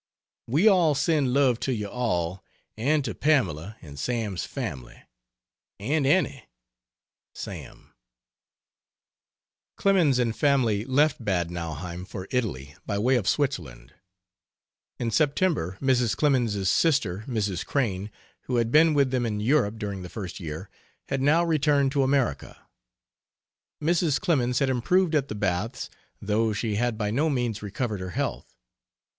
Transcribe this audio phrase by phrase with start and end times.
[0.47, 2.43] We all send love to you all
[2.75, 4.99] and to Pamela and Sam's family,
[5.79, 6.45] and Annie.
[7.35, 7.93] SAM
[9.75, 13.93] Clemens and family left Bad Nauheim for Italy by way of Switzerland.
[14.97, 16.17] In September Mrs.
[16.17, 17.63] Clemens's sister, Mrs.
[17.63, 18.09] Crane,
[18.45, 20.67] who had been with them in Europe during the first year,
[21.09, 22.65] had now returned to America.
[23.79, 24.19] Mrs.
[24.19, 28.55] Clemens had improved at the baths, though she had by no means recovered her health.